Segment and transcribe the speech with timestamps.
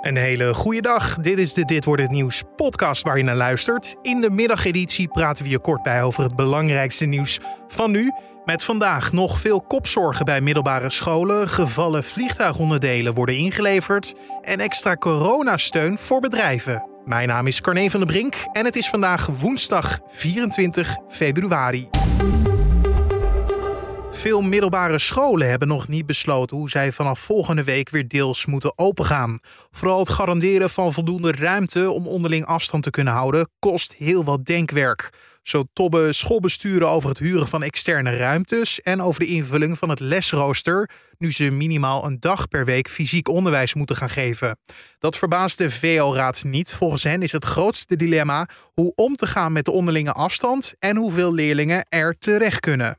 [0.00, 1.16] Een hele goede dag.
[1.16, 3.96] Dit is de Dit wordt het nieuws podcast waar je naar luistert.
[4.02, 8.12] In de middageditie praten we je kort bij over het belangrijkste nieuws van nu.
[8.44, 15.98] Met vandaag nog veel kopzorgen bij middelbare scholen, gevallen vliegtuigonderdelen worden ingeleverd en extra coronasteun
[15.98, 16.88] voor bedrijven.
[17.04, 21.88] Mijn naam is Carne van der Brink en het is vandaag woensdag 24 februari.
[24.20, 28.78] Veel middelbare scholen hebben nog niet besloten hoe zij vanaf volgende week weer deels moeten
[28.78, 29.38] opengaan.
[29.70, 34.44] Vooral het garanderen van voldoende ruimte om onderling afstand te kunnen houden kost heel wat
[34.44, 35.10] denkwerk.
[35.42, 40.00] Zo tobben schoolbesturen over het huren van externe ruimtes en over de invulling van het
[40.00, 44.58] lesrooster, nu ze minimaal een dag per week fysiek onderwijs moeten gaan geven.
[44.98, 46.72] Dat verbaast de VO-raad niet.
[46.72, 50.96] Volgens hen is het grootste dilemma hoe om te gaan met de onderlinge afstand en
[50.96, 52.94] hoeveel leerlingen er terecht kunnen.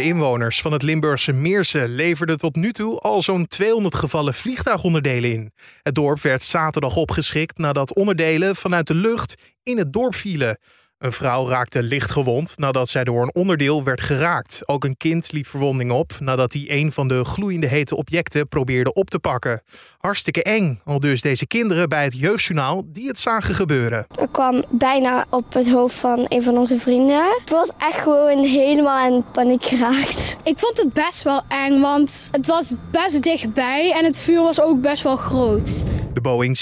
[0.00, 5.32] De inwoners van het Limburgse Meersen leverden tot nu toe al zo'n 200 gevallen vliegtuigonderdelen
[5.32, 5.52] in.
[5.82, 10.58] Het dorp werd zaterdag opgeschikt nadat onderdelen vanuit de lucht in het dorp vielen.
[11.00, 14.60] Een vrouw raakte licht gewond nadat zij door een onderdeel werd geraakt.
[14.68, 18.92] Ook een kind liep verwonding op nadat hij een van de gloeiende hete objecten probeerde
[18.92, 19.62] op te pakken.
[19.98, 24.06] Hartstikke eng, al dus deze kinderen bij het Jeugdjournaal die het zagen gebeuren.
[24.20, 27.24] Ik kwam bijna op het hoofd van een van onze vrienden.
[27.40, 30.36] Het was echt gewoon helemaal in paniek geraakt.
[30.44, 34.60] Ik vond het best wel eng, want het was best dichtbij en het vuur was
[34.60, 35.84] ook best wel groot.
[36.12, 36.60] De Boeing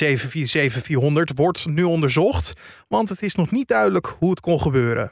[1.31, 2.53] 747-400 wordt nu onderzocht,
[2.89, 5.11] want het is nog niet duidelijk hoe het kon gebeuren.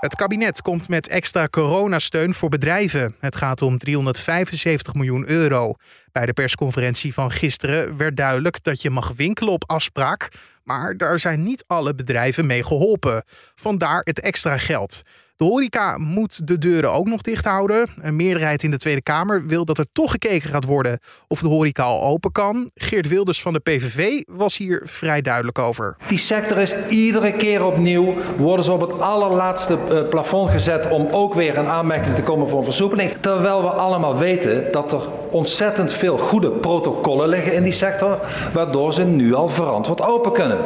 [0.00, 3.16] Het kabinet komt met extra coronasteun voor bedrijven.
[3.18, 5.74] Het gaat om 375 miljoen euro.
[6.12, 10.28] Bij de persconferentie van gisteren werd duidelijk dat je mag winkelen op afspraak,
[10.64, 13.24] maar daar zijn niet alle bedrijven mee geholpen.
[13.54, 15.02] Vandaar het extra geld.
[15.40, 17.88] De horeca moet de deuren ook nog dicht houden.
[18.00, 21.48] Een meerderheid in de Tweede Kamer wil dat er toch gekeken gaat worden of de
[21.48, 22.70] horeca al open kan.
[22.74, 25.96] Geert Wilders van de PVV was hier vrij duidelijk over.
[26.06, 31.08] Die sector is iedere keer opnieuw, worden ze op het allerlaatste uh, plafond gezet om
[31.10, 33.12] ook weer een aanmerking te komen voor een versoepeling.
[33.12, 38.20] Terwijl we allemaal weten dat er ontzettend veel goede protocollen liggen in die sector,
[38.52, 40.58] waardoor ze nu al verantwoord open kunnen.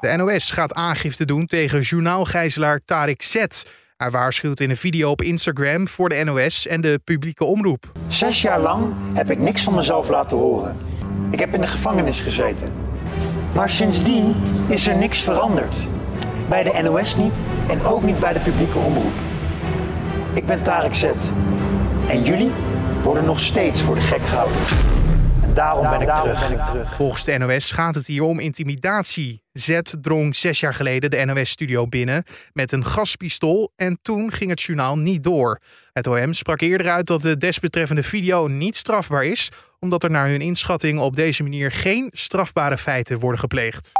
[0.00, 3.36] De NOS gaat aangifte doen tegen journaalgijzelaar Tarek Z.
[3.98, 7.92] Hij waarschuwt in een video op Instagram voor de NOS en de publieke omroep.
[8.08, 10.76] Zes jaar lang heb ik niks van mezelf laten horen.
[11.30, 12.72] Ik heb in de gevangenis gezeten.
[13.54, 14.34] Maar sindsdien
[14.68, 15.86] is er niks veranderd.
[16.48, 17.34] Bij de NOS niet
[17.68, 19.14] en ook niet bij de publieke omroep.
[20.34, 21.04] Ik ben Tarek Z.
[22.08, 22.50] En jullie
[23.02, 24.97] worden nog steeds voor de gek gehouden.
[25.58, 26.48] Daarom, ben, ik terug.
[26.48, 26.94] ben ik terug.
[26.94, 29.42] Volgens de NOS gaat het hier om intimidatie.
[29.52, 34.62] Z drong zes jaar geleden de NOS-studio binnen met een gaspistool en toen ging het
[34.62, 35.60] journaal niet door.
[35.92, 40.28] Het OM sprak eerder uit dat de desbetreffende video niet strafbaar is, omdat er naar
[40.28, 43.92] hun inschatting op deze manier geen strafbare feiten worden gepleegd.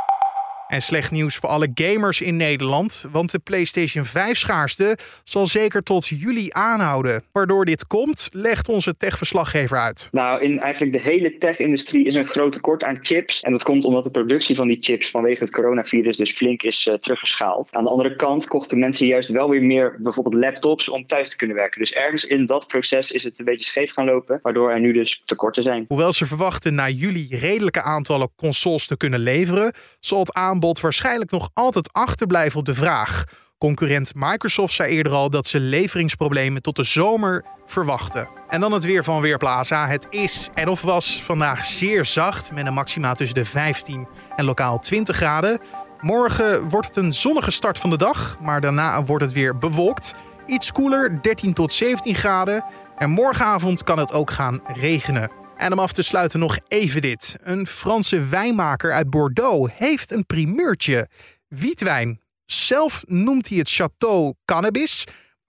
[0.68, 5.82] En slecht nieuws voor alle gamers in Nederland, want de PlayStation 5 schaarste zal zeker
[5.82, 7.22] tot juli aanhouden.
[7.32, 10.08] Waardoor dit komt, legt onze tech-verslaggever uit.
[10.12, 13.40] Nou, in eigenlijk de hele tech-industrie is er een groot tekort aan chips.
[13.40, 16.86] En dat komt omdat de productie van die chips vanwege het coronavirus dus flink is
[16.86, 17.74] uh, teruggeschaald.
[17.74, 21.36] Aan de andere kant kochten mensen juist wel weer meer bijvoorbeeld laptops om thuis te
[21.36, 21.80] kunnen werken.
[21.80, 24.92] Dus ergens in dat proces is het een beetje scheef gaan lopen, waardoor er nu
[24.92, 25.84] dus tekorten zijn.
[25.88, 30.80] Hoewel ze verwachten na juli redelijke aantallen consoles te kunnen leveren, zal het aanbod aanbod
[30.80, 33.24] waarschijnlijk nog altijd achterblijven op de vraag.
[33.58, 38.28] Concurrent Microsoft zei eerder al dat ze leveringsproblemen tot de zomer verwachten.
[38.48, 39.86] En dan het weer van Weerplaza.
[39.86, 44.44] Het is en of was vandaag zeer zacht met een maxima tussen de 15 en
[44.44, 45.60] lokaal 20 graden.
[46.00, 50.14] Morgen wordt het een zonnige start van de dag, maar daarna wordt het weer bewolkt.
[50.46, 52.64] Iets koeler, 13 tot 17 graden.
[52.96, 55.30] En morgenavond kan het ook gaan regenen.
[55.58, 57.36] En om af te sluiten nog even dit.
[57.42, 61.08] Een Franse wijnmaker uit Bordeaux heeft een primeurtje.
[61.48, 62.20] Wietwijn.
[62.44, 65.04] Zelf noemt hij het Chateau Cannabis.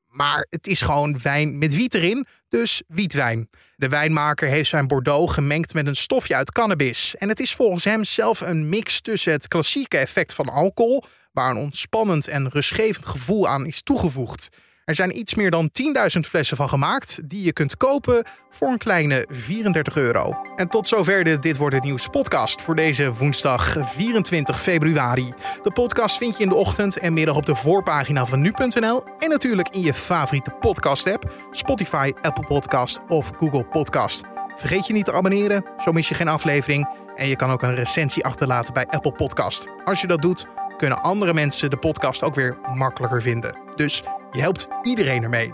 [0.07, 3.49] Maar het is gewoon wijn met wiet erin, dus wietwijn.
[3.75, 7.15] De wijnmaker heeft zijn Bordeaux gemengd met een stofje uit cannabis.
[7.15, 11.49] En het is volgens hem zelf een mix tussen het klassieke effect van alcohol, waar
[11.49, 14.49] een ontspannend en rustgevend gevoel aan is toegevoegd.
[14.89, 15.69] Er zijn iets meer dan
[16.15, 20.41] 10.000 flessen van gemaakt die je kunt kopen voor een kleine 34 euro.
[20.55, 25.33] En tot zover de Dit wordt het nieuws podcast voor deze woensdag 24 februari.
[25.63, 29.29] De podcast vind je in de ochtend en middag op de voorpagina van nu.nl en
[29.29, 34.23] natuurlijk in je favoriete podcast app, Spotify, Apple Podcast of Google Podcast.
[34.55, 37.75] Vergeet je niet te abonneren, zo mis je geen aflevering en je kan ook een
[37.75, 39.65] recensie achterlaten bij Apple Podcast.
[39.85, 40.47] Als je dat doet,
[40.77, 43.57] kunnen andere mensen de podcast ook weer makkelijker vinden.
[43.75, 45.53] Dus je helpt iedereen ermee.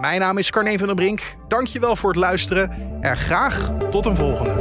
[0.00, 1.22] Mijn naam is Carne van der Brink.
[1.48, 2.70] Dankjewel voor het luisteren
[3.00, 4.52] en graag tot een volgende.